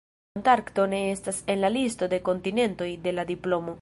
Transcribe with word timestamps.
Antarkto 0.39 0.85
ne 0.93 1.01
estas 1.11 1.41
en 1.55 1.61
la 1.65 1.71
listo 1.75 2.09
de 2.15 2.21
kontinentoj 2.31 2.89
de 3.05 3.15
la 3.19 3.31
diplomo. 3.33 3.69